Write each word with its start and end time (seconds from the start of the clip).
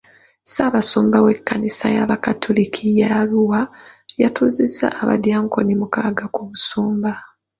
Ssaabasumba 0.45 1.17
w'ekkanisa 1.25 1.85
y'abakatoliki 1.95 2.85
ya 2.99 3.09
Arua 3.19 3.61
yatuuzizza 4.21 4.87
abadyankoni 5.01 5.73
mukaaga 5.81 6.25
ku 6.35 6.41
busumba. 6.49 7.11